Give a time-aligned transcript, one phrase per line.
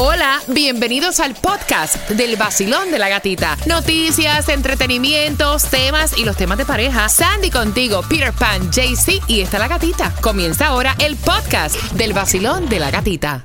[0.00, 3.56] Hola, bienvenidos al podcast del vacilón de la gatita.
[3.66, 7.08] Noticias, entretenimientos, temas y los temas de pareja.
[7.08, 10.14] Sandy contigo, Peter Pan, JC y está la gatita.
[10.20, 13.44] Comienza ahora el podcast del vacilón de la gatita.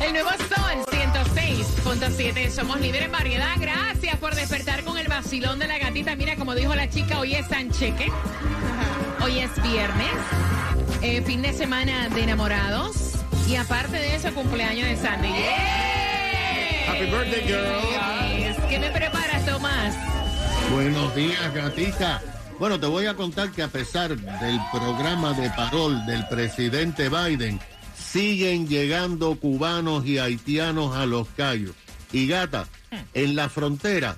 [0.00, 2.50] El nuevo Sol 106.7.
[2.50, 3.54] Somos líderes en variedad.
[3.56, 6.16] Gracias por despertar con el vacilón de la gatita.
[6.16, 8.10] Mira, como dijo la chica, hoy es Sancheque.
[9.22, 10.73] Hoy es viernes.
[11.04, 13.12] Eh, fin de semana de enamorados.
[13.46, 15.28] Y aparte de eso, cumpleaños de Sandy.
[16.88, 18.68] Happy birthday, girl.
[18.68, 19.94] ¿Qué me preparas, Tomás?
[20.72, 22.22] Buenos días, gatita.
[22.58, 27.60] Bueno, te voy a contar que a pesar del programa de parol del presidente Biden,
[27.94, 31.72] siguen llegando cubanos y haitianos a los callos.
[32.12, 32.66] Y gata,
[33.12, 34.16] en la frontera,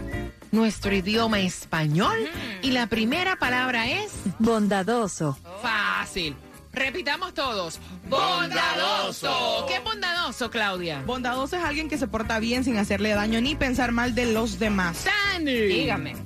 [0.53, 2.17] nuestro idioma español.
[2.62, 5.37] Y la primera palabra es Bondadoso.
[5.62, 6.37] fácil.
[6.75, 7.78] Repitamos todos.
[8.08, 9.64] Bondadoso.
[9.69, 11.03] ¿Qué es bondadoso, Claudia?
[11.06, 14.58] Bondadoso es alguien que se porta bien sin hacerle daño ni pensar mal de los
[14.58, 15.06] demás.
[15.33, 15.66] Sandy.
[15.66, 16.16] Dígame.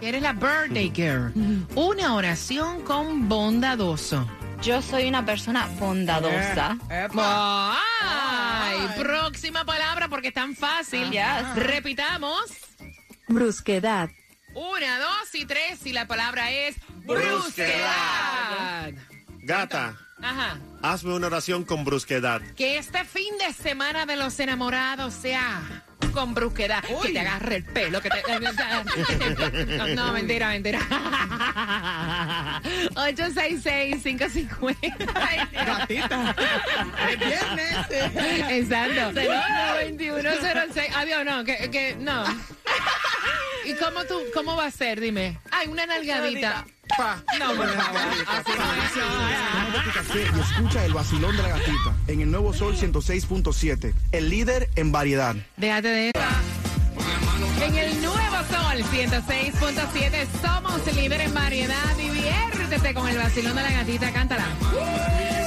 [0.00, 1.32] Eres la birthday girl.
[1.74, 4.26] Una oración con bondadoso.
[4.62, 6.78] Yo soy una persona bondadosa.
[6.88, 11.10] Ay, próxima palabra porque es tan fácil.
[11.10, 11.56] Yes.
[11.56, 12.44] Repitamos.
[13.28, 14.10] Brusquedad.
[14.54, 15.84] Una, dos y tres.
[15.86, 18.92] Y la palabra es brusquedad.
[19.42, 20.58] Gata, Ajá.
[20.82, 22.40] hazme una oración con brusquedad.
[22.56, 26.82] Que este fin de semana de los enamorados sea con brusquedad.
[27.02, 28.22] Que te agarre el pelo, que te...
[29.78, 30.80] No, no, mentira, mentira.
[32.94, 35.52] 866-550.
[35.52, 36.36] Gatita.
[37.10, 37.76] es viernes.
[38.50, 39.12] Exacto.
[39.12, 40.96] 2106.
[40.96, 42.24] Adiós, no, que, que no.
[43.64, 45.00] ¿Y cómo tú, cómo va a ser?
[45.00, 45.38] Dime.
[45.50, 46.66] Ay, una nalgadita.
[47.38, 47.64] No, no
[50.14, 54.90] y escucha el vacilón de la gatita en el nuevo Sol 106.7, el líder en
[54.90, 55.36] variedad.
[55.56, 56.20] Déjate de eso.
[57.64, 61.96] En el nuevo Sol 106.7 somos líderes en variedad.
[61.96, 64.12] Diviértete con el vacilón de la gatita.
[64.12, 64.46] Cántala.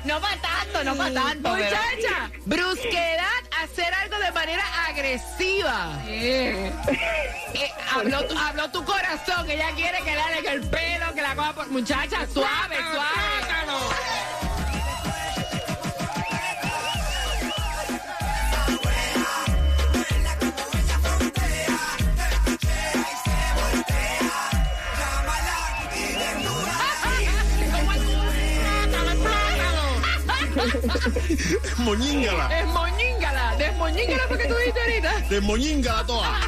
[0.04, 1.50] No va tanto, no va tanto.
[1.50, 5.98] Muchacha, brusquedad, hacer algo de manera agresiva.
[6.06, 6.72] Eh,
[7.94, 11.52] habló, tu- habló tu corazón, ella quiere que le haga el pelo, que la coja
[11.54, 11.68] por...
[11.68, 14.28] Muchacha, suave, suave.
[31.78, 32.48] Moñíngala.
[33.88, 35.28] Desmoñíngala, desmoñíngala porque tú dijiste ahorita.
[35.28, 36.40] Desmoñíngala toda.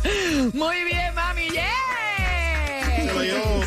[0.54, 3.12] Muy bien, mami, Se yeah.
[3.12, 3.64] lo llevo.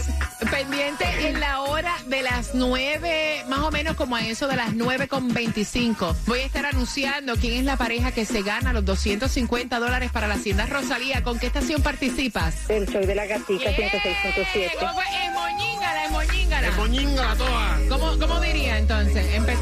[0.49, 4.73] Pendiente en la hora de las 9, más o menos como a eso de las
[4.73, 6.15] 9 con 25.
[6.25, 10.27] Voy a estar anunciando quién es la pareja que se gana los 250 dólares para
[10.27, 11.23] la Hacienda Rosalía.
[11.23, 12.69] ¿Con qué estación participas?
[12.69, 14.71] El show de la gatica 106.7.
[14.79, 15.03] ¿Cómo fue?
[15.03, 16.71] Es moñíngala, es moñíngala.
[16.71, 17.79] Moñíngala toda.
[17.89, 19.25] ¿Cómo, ¿Cómo diría entonces?
[19.33, 19.52] Empezando.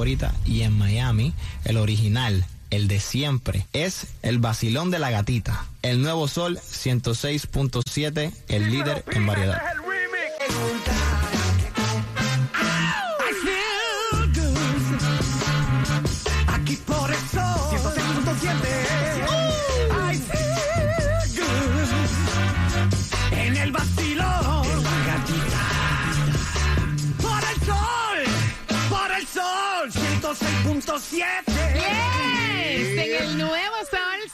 [0.00, 0.34] Favorita.
[0.46, 1.34] Y en Miami,
[1.66, 5.66] el original, el de siempre, es el vacilón de la gatita.
[5.82, 9.60] El nuevo sol 106.7, el líder en variedad.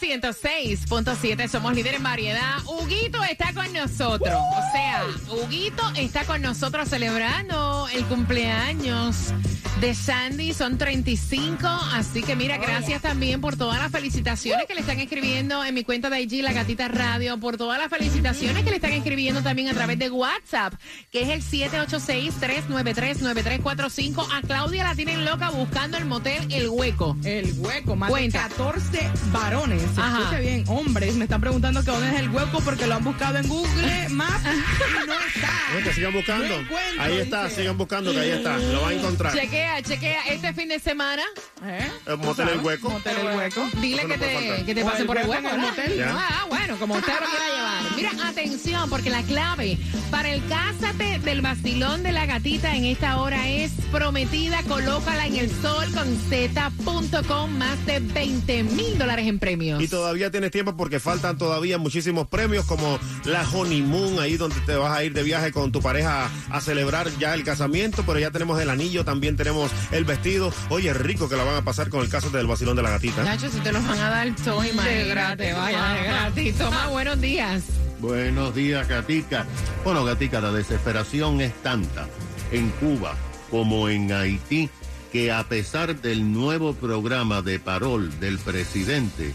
[0.00, 2.56] 106.7 somos líder en variedad.
[2.66, 4.34] Huguito está con nosotros.
[4.34, 9.32] O sea, Huguito está con nosotros celebrando el cumpleaños
[9.81, 10.52] de Sandy.
[10.54, 11.66] Son 35.
[11.66, 15.84] Así que mira, gracias también por todas las felicitaciones que le están escribiendo en mi
[15.84, 17.38] cuenta de IG, La Gatita Radio.
[17.38, 20.75] Por todas las felicitaciones que le están escribiendo también a través de WhatsApp,
[21.10, 24.26] que es el 786-393-9345.
[24.32, 27.16] A Claudia la tienen loca buscando el motel El Hueco.
[27.25, 28.42] El hueco, más Cuenta.
[28.44, 29.82] de 14 varones.
[29.94, 30.18] Se Ajá.
[30.18, 31.14] escucha bien, hombres.
[31.14, 34.42] Me están preguntando que dónde es el hueco porque lo han buscado en Google Maps
[34.44, 35.84] y no está.
[35.84, 36.62] Que sigan buscando.
[36.62, 37.56] No Ahí está, dice.
[37.62, 38.56] sigan buscando que ahí está.
[38.58, 39.32] Lo van a encontrar.
[39.34, 40.22] Chequea, chequea.
[40.28, 41.22] Este fin de semana,
[41.64, 41.90] ¿Eh?
[42.06, 42.90] El motel El Hueco.
[42.90, 43.68] Motel el hueco.
[43.80, 45.96] dile que te, que te O pase el por el hueco el motel.
[45.96, 46.10] Ya.
[46.16, 47.96] Ah, bueno, como usted lo quiera llevar.
[47.96, 49.78] Mira, atención, porque la clave
[50.10, 54.62] para el cásate del vacilón de la gatita en esta hora es prometida.
[54.62, 57.58] Colócala en el sol con z.com.
[57.58, 59.82] Más de 20 mil dólares en premios.
[59.82, 64.76] Y todavía tienes tiempo porque faltan todavía muchísimos premios como la honeymoon, ahí donde te
[64.76, 68.30] vas a ir de viaje con tu pareja a celebrar ya el casamiento, pero ya
[68.30, 70.52] tenemos el anillo, también tenemos el vestido.
[70.68, 73.22] Oye, rico que la van a pasar con el caso del vacilón de la gatita.
[73.24, 76.54] Nacho, si te los van a dar todo, imagínate, vaya, de gratis.
[76.56, 77.62] Toma, buenos días.
[77.98, 79.46] Buenos días, Gatica.
[79.82, 82.06] Bueno, Gatica, la desesperación es tanta
[82.52, 83.14] en Cuba
[83.50, 84.69] como en Haití
[85.12, 89.32] que a pesar del nuevo programa de parol del presidente,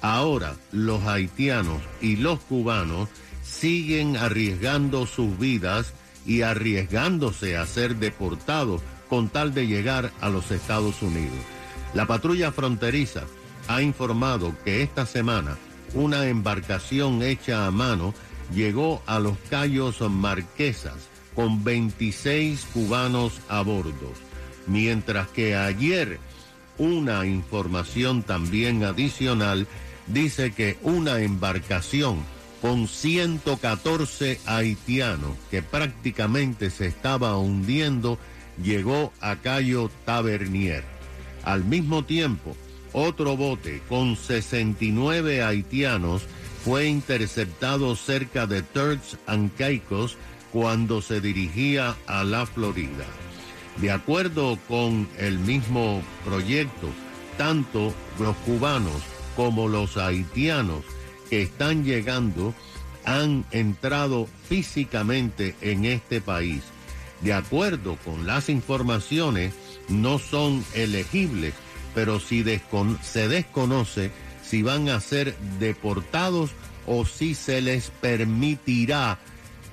[0.00, 3.08] ahora los haitianos y los cubanos
[3.44, 5.92] siguen arriesgando sus vidas
[6.26, 11.38] y arriesgándose a ser deportados con tal de llegar a los Estados Unidos.
[11.94, 13.22] La patrulla fronteriza
[13.68, 15.56] ha informado que esta semana
[15.94, 18.14] una embarcación hecha a mano
[18.54, 24.12] llegó a los Cayos Marquesas con 26 cubanos a bordo,
[24.66, 26.18] mientras que ayer
[26.78, 29.66] una información también adicional
[30.06, 32.18] dice que una embarcación
[32.60, 38.18] con 114 haitianos que prácticamente se estaba hundiendo
[38.62, 40.84] llegó a Cayo Tavernier.
[41.44, 42.56] Al mismo tiempo,
[42.92, 46.22] otro bote con 69 haitianos
[46.64, 50.16] fue interceptado cerca de Turks and Caicos
[50.52, 53.06] cuando se dirigía a la Florida.
[53.78, 56.88] De acuerdo con el mismo proyecto,
[57.38, 59.02] tanto los cubanos
[59.34, 60.84] como los haitianos
[61.30, 62.54] que están llegando
[63.04, 66.62] han entrado físicamente en este país.
[67.22, 69.54] De acuerdo con las informaciones,
[69.88, 71.54] no son elegibles,
[71.94, 72.44] pero si
[73.02, 74.10] se desconoce
[74.42, 76.50] si van a ser deportados
[76.86, 79.18] o si se les permitirá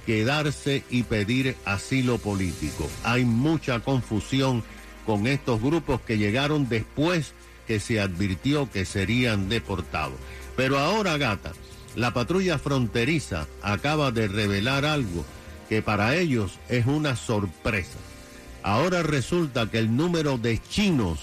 [0.06, 2.90] quedarse y pedir asilo político.
[3.04, 4.64] Hay mucha confusión
[5.06, 7.34] con estos grupos que llegaron después
[7.68, 10.16] que se advirtió que serían deportados.
[10.56, 11.52] Pero ahora, gata,
[11.96, 15.26] la patrulla fronteriza acaba de revelar algo
[15.68, 17.98] que para ellos es una sorpresa.
[18.64, 21.20] Ahora resulta que el número de chinos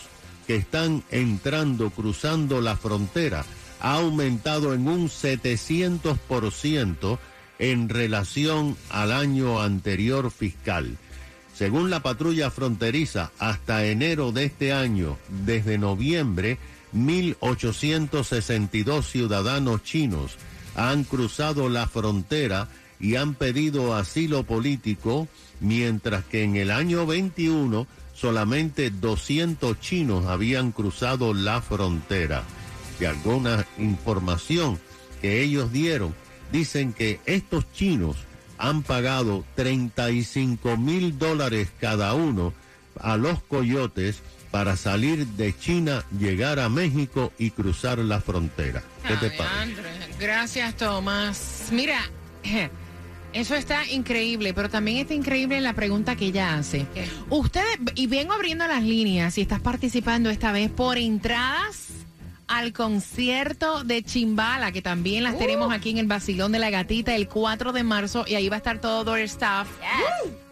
[0.46, 3.44] que están entrando, cruzando la frontera,
[3.80, 7.18] ha aumentado en un 700%
[7.58, 10.98] en relación al año anterior fiscal.
[11.54, 16.58] Según la patrulla fronteriza, hasta enero de este año, desde noviembre,
[16.94, 20.36] 1.862 ciudadanos chinos
[20.74, 22.68] han cruzado la frontera
[23.00, 25.28] y han pedido asilo político,
[25.60, 32.42] mientras que en el año 21 solamente 200 chinos habían cruzado la frontera.
[32.98, 34.80] De alguna información
[35.20, 36.14] que ellos dieron,
[36.50, 38.16] dicen que estos chinos
[38.58, 42.54] han pagado 35 mil dólares cada uno
[42.98, 48.82] a los coyotes para salir de China, llegar a México y cruzar la frontera.
[49.06, 49.60] ¿Qué te Ay, parece?
[49.60, 51.68] André, Gracias, Tomás.
[51.70, 52.00] Mira,
[53.36, 56.86] eso está increíble, pero también está increíble la pregunta que ella hace.
[57.28, 61.88] Ustedes, y vengo abriendo las líneas, si estás participando esta vez por entradas
[62.48, 67.14] al concierto de Chimbala, que también las tenemos aquí en el Basilón de la Gatita
[67.14, 69.68] el 4 de marzo, y ahí va a estar todo Door Staff.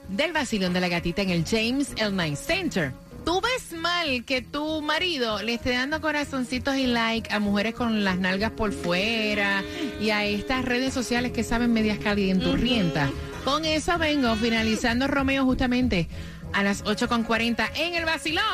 [0.08, 2.12] del vacilón de la gatita en el James L.
[2.12, 2.92] Night Center.
[3.24, 8.04] ¿Tú ves mal que tu marido le esté dando corazoncitos y like a mujeres con
[8.04, 9.62] las nalgas por fuera
[10.00, 13.10] y a estas redes sociales que saben medias calienturrientas?
[13.44, 16.08] Con eso vengo, finalizando Romeo justamente
[16.52, 18.44] a las 8.40 en el vacilón.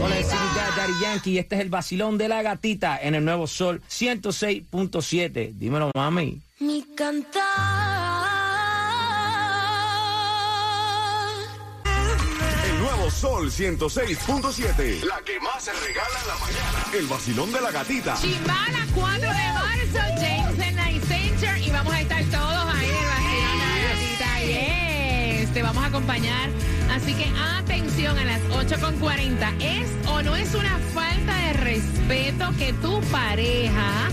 [0.00, 1.38] Hola, es Daddy Yankee.
[1.38, 5.52] Este es el vacilón de la gatita en el Nuevo Sol 106.7.
[5.54, 6.40] Dímelo, mami.
[6.58, 8.01] Mi cantar.
[13.12, 15.04] Sol 106.7.
[15.04, 16.86] La que más se regala en la mañana.
[16.92, 18.14] El vacilón de la gatita.
[18.20, 21.58] Chimbala, 4 de marzo, James and Night Center.
[21.58, 24.40] Y vamos a estar todos ahí en el vacilón de la gatita.
[25.42, 25.52] Yes.
[25.52, 26.50] Te vamos a acompañar.
[26.90, 27.26] Así que
[27.58, 29.62] atención a las 8.40.
[29.62, 34.08] ¿Es o no es una falta de respeto que tu pareja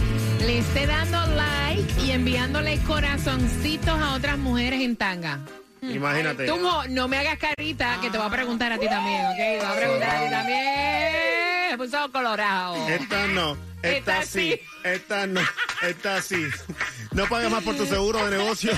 [0.45, 5.39] le esté dando like y enviándole corazoncitos a otras mujeres en tanga?
[5.81, 6.45] Imagínate.
[6.45, 9.35] Tú no, no me hagas carita que te voy a preguntar a ti también, ¿ok?
[9.37, 11.77] Te voy a preguntar a ti también.
[11.77, 12.87] Puso colorado.
[12.89, 14.59] Esta no, esta, Esta sí, sí.
[14.83, 15.39] esta no,
[15.81, 16.43] esta sí.
[17.11, 18.71] No pagues más por tu seguro de negocio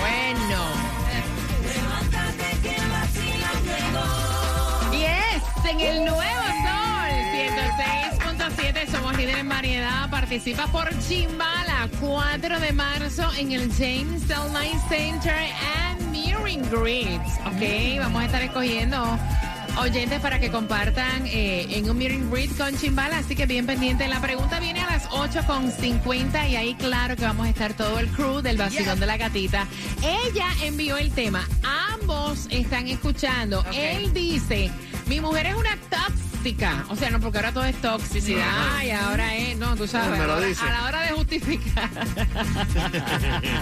[0.00, 0.60] Bueno.
[4.92, 7.12] Y es en el nuevo Sol
[8.18, 8.90] 106.7.
[8.90, 10.10] Somos líderes en variedad.
[10.10, 14.26] Participa por Chimbala, 4 de marzo en el James.
[14.52, 15.36] Night Center
[15.84, 17.38] and Mirroring Grids.
[17.46, 19.18] Ok, vamos a estar escogiendo
[19.78, 23.18] oyentes para que compartan eh, en un Mirroring Grid con Chimbala.
[23.18, 24.08] Así que bien pendiente.
[24.08, 24.75] La pregunta viene
[25.16, 29.16] 8.50 y ahí claro que vamos a estar todo el crew del vacilón de la
[29.16, 29.66] gatita.
[30.02, 31.48] Ella envió el tema.
[31.92, 33.64] Ambos están escuchando.
[33.72, 34.70] Él dice,
[35.06, 35.76] mi mujer es una
[36.46, 36.84] tóxica.
[36.88, 40.26] O sea, no, porque ahora todo es toxicidad y ahora es, no, tú sabes, Me
[40.26, 40.62] lo dice.
[40.64, 41.90] a la hora de justificar.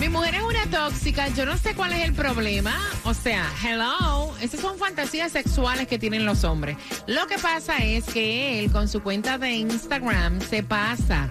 [0.00, 2.74] mi mujer es una tóxica, yo no sé cuál es el problema.
[3.04, 6.76] O sea, hello, esas son fantasías sexuales que tienen los hombres.
[7.06, 11.30] Lo que pasa es que él con su cuenta de Instagram se pasa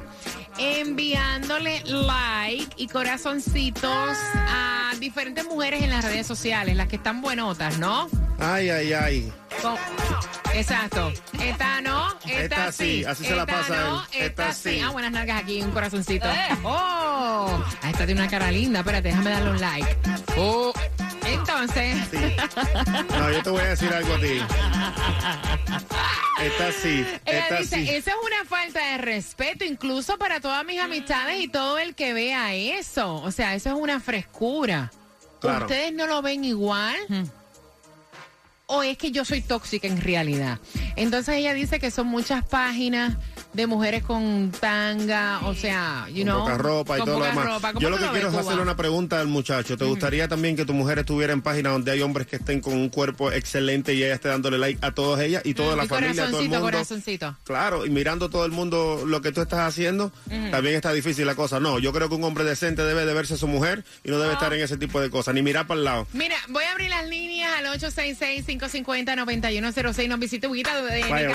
[0.58, 7.78] enviándole like y corazoncitos a diferentes mujeres en las redes sociales, las que están buenotas,
[7.80, 8.08] ¿no?
[8.40, 9.34] Ay, ay, ay.
[9.62, 9.78] Con-
[10.54, 11.12] Exacto.
[11.40, 13.06] Esta no, esta, Esta sí, sí.
[13.06, 14.06] así se la Esta pasa no, él.
[14.14, 14.70] esta, Esta sí.
[14.76, 14.80] sí.
[14.82, 16.28] Ah, buenas nalgas aquí, un corazoncito.
[16.64, 17.64] ¡Oh!
[17.82, 18.80] Ah, esta tiene una cara linda.
[18.80, 19.98] Espérate, déjame darle un like.
[20.38, 20.72] Oh.
[21.26, 21.98] Entonces,
[23.18, 24.40] No, yo te voy a decir algo a ti.
[26.42, 27.90] Esta sí, ella dice, sí.
[27.90, 32.14] esa es una falta de respeto, incluso para todas mis amistades y todo el que
[32.14, 33.16] vea eso.
[33.16, 34.92] O sea, eso es una frescura.
[35.40, 35.66] Claro.
[35.66, 36.96] ¿Ustedes no lo ven igual?
[38.66, 40.60] ¿O es que yo soy tóxica en realidad?
[40.96, 43.18] Entonces ella dice que son muchas páginas
[43.54, 47.26] de mujeres con tanga, o sea, you Con know, poca ropa y con todo lo
[47.26, 47.46] demás.
[47.46, 47.68] ropa.
[47.74, 49.78] ¿Cómo Yo lo que quiero es hacerle una pregunta al muchacho.
[49.78, 52.74] ¿Te gustaría también que tu mujer estuviera en páginas donde hay hombres que estén con
[52.74, 55.88] un cuerpo excelente y ella esté dándole like a todas ellas y toda la Y
[55.88, 56.72] familia, todo el corazoncito, mundo?
[56.72, 57.36] corazoncito.
[57.44, 60.12] Claro, y mirando todo el mundo lo que tú estás haciendo,
[60.52, 61.60] también está difícil la cosa.
[61.60, 64.18] No, yo creo que un hombre decente debe de verse a su mujer y no
[64.18, 64.36] debe Ah.
[64.36, 66.08] estar en ese tipo de cosas, ni mirar para el lado.
[66.14, 70.08] Mira, voy a abrir las líneas al 866-550-9106.
[70.08, 71.30] Nos visita Huguita de Vaya.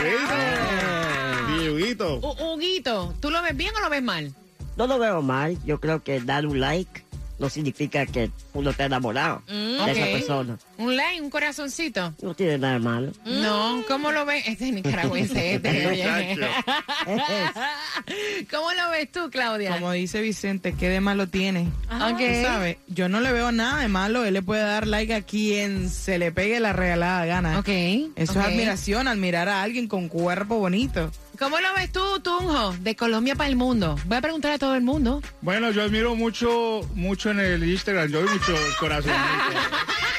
[1.71, 2.08] Huguito.
[2.17, 2.35] Huguito.
[2.45, 4.33] Hu- Huguito, ¿tú lo ves bien o lo ves mal?
[4.77, 7.05] No lo veo mal, yo creo que dar un like
[7.41, 10.59] no significa que uno está enamorado Mm, de esa persona.
[10.77, 12.13] Un like, un corazoncito.
[12.21, 13.13] No tiene nada de malo.
[13.25, 14.43] No, ¿cómo lo ves?
[14.49, 16.05] Este es nicaragüense, este, oye.
[18.51, 19.73] ¿Cómo lo ves tú, Claudia?
[19.73, 21.69] Como dice Vicente, ¿qué de malo tiene?
[21.89, 22.09] Ajá.
[22.09, 22.19] Ok.
[22.19, 24.25] Tú sabes, yo no le veo nada de malo.
[24.25, 27.59] Él le puede dar like a quien se le pegue la regalada gana.
[27.59, 27.69] Ok.
[27.69, 31.11] Eso es admiración, admirar a alguien con cuerpo bonito.
[31.39, 32.73] ¿Cómo lo ves tú, Tunjo?
[32.81, 33.97] De Colombia para el mundo.
[34.07, 35.23] Voy a preguntar a todo el mundo.
[35.41, 38.11] Bueno, yo admiro mucho, mucho en el Instagram.
[38.11, 39.17] Yo vi muchos corazones.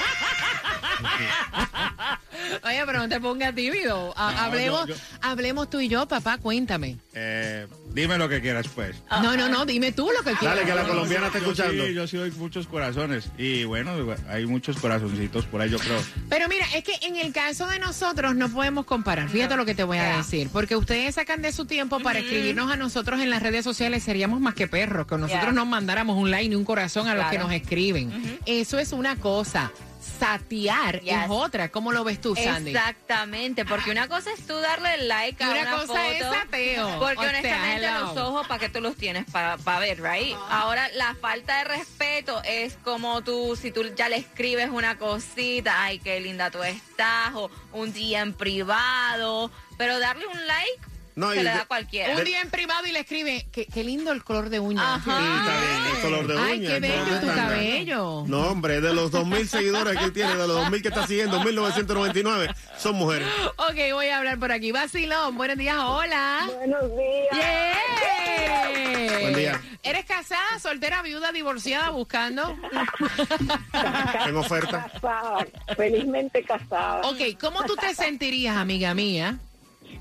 [2.63, 4.13] Oye, pero no te pongas tímido.
[4.18, 6.98] Ha- No, hablemos, yo- yo- hablemos tú y yo, papá, cuéntame.
[7.13, 8.96] Eh, dime lo que quieras, pues.
[9.22, 10.60] No, no, no, dime tú lo que quieras.
[10.65, 11.53] Yo
[11.88, 13.29] sí, yo sí doy muchos corazones.
[13.38, 13.91] Y bueno,
[14.29, 16.00] hay muchos corazoncitos por ahí, yo creo.
[16.29, 19.29] Pero mira, es que en el caso de nosotros no podemos comparar.
[19.29, 20.50] Fíjate lo que te voy a decir.
[20.51, 24.03] Porque ustedes sacan de su tiempo para escribirnos a nosotros en las redes sociales.
[24.03, 25.06] Seríamos más que perros.
[25.08, 25.51] Que nosotros Yeah.
[25.53, 28.39] nos mandáramos un like ni un corazón a los que nos escriben.
[28.46, 29.72] Eso es una cosa.
[30.00, 31.25] Satear Yes.
[31.25, 31.70] es otra.
[31.70, 32.72] ¿Cómo lo ves tú, Sandy?
[32.72, 37.00] Exactamente, porque una cosa es tú darle like a una una cosa foto, es sateo.
[37.00, 39.25] Porque O honestamente los ojos, ¿para qué tú los tienes?
[39.29, 40.36] Para ver, right?
[40.50, 45.84] Ahora, la falta de respeto es como tú, si tú ya le escribes una cosita,
[45.84, 50.79] ay, qué linda tú estás, o un día en privado, pero darle un like
[51.19, 52.15] No, se y le da a cualquiera.
[52.15, 54.95] Un día en privado y le escribe, qué, qué lindo el color de uña.
[54.95, 55.17] Ajá.
[55.19, 56.45] Sí, está bien, el color de uña.
[56.45, 58.23] Ay, qué bello entonces tu cabello.
[58.25, 61.41] No, hombre, de los 2.000 seguidores que él tiene, de los 2.000 que está siguiendo,
[61.41, 63.27] 1.999, son mujeres.
[63.57, 64.71] Ok, voy a hablar por aquí.
[64.71, 66.49] Vacilón, buenos días, hola.
[66.55, 67.27] Buenos días.
[67.33, 69.19] Yeah.
[69.19, 69.61] Buen día.
[69.83, 72.57] ¿Eres casada, soltera, viuda, divorciada, buscando?
[74.25, 74.89] En oferta.
[74.93, 75.45] Casada,
[75.75, 77.01] felizmente casada.
[77.01, 79.39] Ok, ¿cómo tú te sentirías, amiga mía,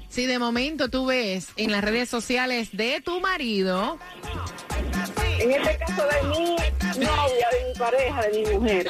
[0.09, 3.99] si de momento tú ves en las redes sociales de tu marido
[5.41, 6.57] En este caso de mi
[7.05, 8.89] novia, de mi pareja, de mi mujer.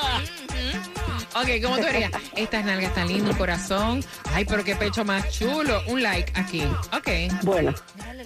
[1.34, 2.10] Ok, ¿cómo tú dirías?
[2.36, 4.02] Estas nalgas tan lindas, corazón.
[4.32, 5.82] Ay, pero qué pecho más chulo.
[5.88, 6.62] Un like aquí.
[6.92, 7.08] Ok.
[7.42, 7.74] Bueno.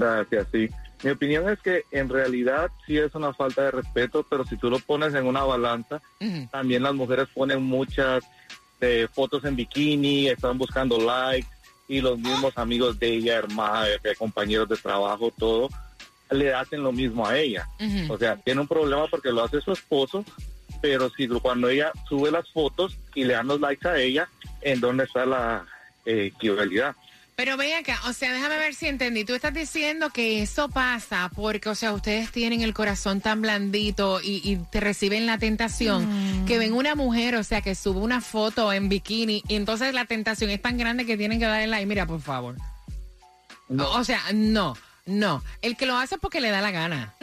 [0.00, 0.68] Gracias, sí.
[1.02, 4.68] Mi opinión es que en realidad sí es una falta de respeto, pero si tú
[4.68, 6.00] lo pones en una balanza,
[6.50, 8.22] también las mujeres ponen muchas
[8.80, 11.48] eh, fotos en bikini, están buscando likes
[11.88, 15.68] y los mismos amigos de ella, hermanas, eh, compañeros de trabajo, todo,
[16.30, 17.66] le hacen lo mismo a ella.
[18.08, 20.24] O sea, tiene un problema porque lo hace su esposo,
[20.80, 24.28] pero si cuando ella sube las fotos y le dan los likes a ella,
[24.60, 25.64] ¿en dónde está la
[26.04, 26.94] eh, equivalidad?
[27.40, 29.24] Pero ven acá, o sea, déjame ver si entendí.
[29.24, 34.20] Tú estás diciendo que eso pasa porque, o sea, ustedes tienen el corazón tan blandito
[34.20, 38.20] y, y te reciben la tentación que ven una mujer, o sea, que sube una
[38.20, 41.86] foto en bikini y entonces la tentación es tan grande que tienen que darle like.
[41.86, 42.56] Mira, por favor.
[43.70, 44.76] O sea, no,
[45.06, 45.42] no.
[45.62, 47.14] El que lo hace es porque le da la gana.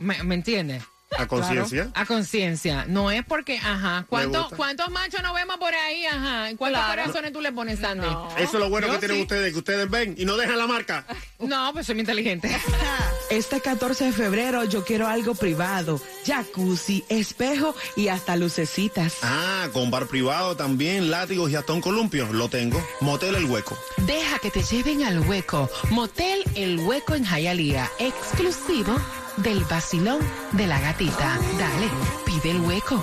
[0.00, 0.82] ¿Me, me entiendes?
[1.18, 1.84] ¿A conciencia?
[1.84, 2.84] Claro, A conciencia.
[2.88, 4.04] No es porque, ajá.
[4.08, 4.56] ¿Cuántos, gusta.
[4.56, 6.06] ¿Cuántos machos nos vemos por ahí?
[6.06, 6.48] Ajá.
[6.56, 7.02] ¿Cuántos Claro.
[7.02, 8.06] corazones tú le pones, Sandy?
[8.38, 10.66] Eso es lo bueno Yo que tienen ustedes, que ustedes ven y no dejan la
[10.66, 11.04] marca.
[11.40, 12.54] No, pues soy muy inteligente.
[13.30, 16.00] Este 14 de febrero yo quiero algo privado.
[16.26, 19.14] Jacuzzi, espejo y hasta lucecitas.
[19.22, 22.30] Ah, con bar privado también, látigos y hasta un columpio.
[22.32, 22.84] Lo tengo.
[23.00, 23.78] Motel El Hueco.
[23.98, 25.70] Deja que te lleven al hueco.
[25.90, 27.88] Motel El Hueco en Jayalía.
[27.98, 28.94] Exclusivo
[29.42, 30.20] del vacilón
[30.52, 31.38] de la gatita.
[31.58, 31.88] Dale,
[32.24, 33.02] pide el hueco.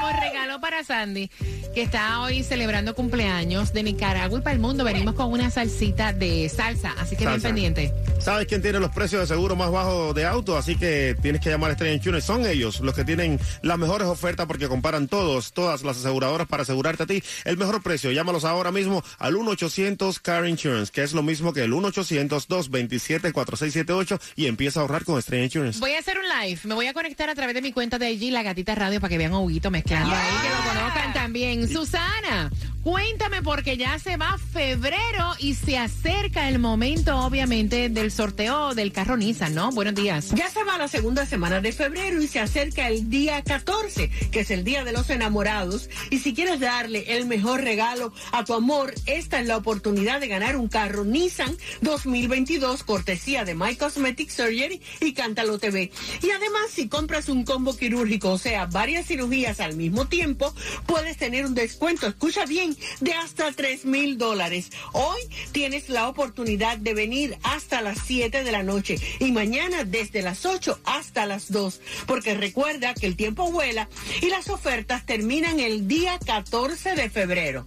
[0.00, 1.30] Como regalo para Sandy,
[1.74, 6.14] que está hoy celebrando cumpleaños de Nicaragua y para el mundo, venimos con una salsita
[6.14, 7.92] de salsa, así que bien pendiente.
[8.18, 10.56] ¿Sabes quién tiene los precios de seguro más bajos de auto?
[10.56, 12.26] Así que tienes que llamar a Estrella Insurance.
[12.26, 16.62] Son ellos los que tienen las mejores ofertas porque comparan todos, todas las aseguradoras para
[16.62, 18.10] asegurarte a ti el mejor precio.
[18.10, 24.80] Llámalos ahora mismo al 1-800-CAR Insurance, que es lo mismo que el 1-800-227-4678 y empieza
[24.80, 25.78] a ahorrar con Estrella Insurance.
[25.78, 28.06] Voy a hacer un live, me voy a conectar a través de mi cuenta de
[28.06, 31.68] allí, La Gatita Radio, para que vean a Huguito ahí, que lo conozcan también.
[31.68, 32.50] Susana,
[32.82, 38.92] cuéntame porque ya se va febrero y se acerca el momento, obviamente, del sorteo del
[38.92, 39.70] carro Nissan, ¿no?
[39.70, 40.30] Buenos días.
[40.34, 44.40] Ya se va la segunda semana de febrero y se acerca el día 14, que
[44.40, 45.90] es el día de los enamorados.
[46.10, 50.28] Y si quieres darle el mejor regalo a tu amor, esta es la oportunidad de
[50.28, 55.90] ganar un carro Nissan 2022, cortesía de My Cosmetic Surgery y Cántalo TV.
[56.22, 60.54] Y además, si compras un combo quirúrgico, o sea, varias cirugías al mismo tiempo,
[60.86, 62.69] puedes tener un descuento, escucha bien,
[63.00, 64.70] de hasta 3 mil dólares.
[64.92, 65.20] Hoy
[65.52, 70.46] tienes la oportunidad de venir hasta las 7 de la noche y mañana desde las
[70.46, 73.88] 8 hasta las 2, porque recuerda que el tiempo vuela
[74.20, 77.66] y las ofertas terminan el día 14 de febrero.